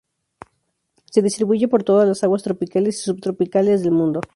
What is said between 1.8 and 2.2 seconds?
todas